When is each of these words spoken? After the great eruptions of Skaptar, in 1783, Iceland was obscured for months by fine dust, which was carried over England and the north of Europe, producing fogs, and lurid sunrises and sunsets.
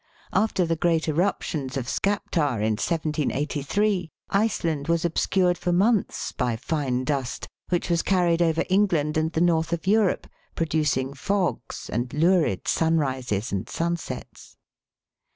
After 0.33 0.65
the 0.65 0.75
great 0.75 1.07
eruptions 1.07 1.77
of 1.77 1.85
Skaptar, 1.87 2.55
in 2.59 2.71
1783, 2.71 4.09
Iceland 4.31 4.87
was 4.87 5.05
obscured 5.05 5.59
for 5.59 5.71
months 5.71 6.31
by 6.31 6.55
fine 6.55 7.03
dust, 7.03 7.47
which 7.69 7.87
was 7.87 8.01
carried 8.01 8.41
over 8.41 8.63
England 8.67 9.15
and 9.15 9.31
the 9.33 9.41
north 9.41 9.71
of 9.71 9.85
Europe, 9.85 10.25
producing 10.55 11.13
fogs, 11.13 11.87
and 11.87 12.11
lurid 12.15 12.67
sunrises 12.67 13.51
and 13.51 13.69
sunsets. 13.69 14.57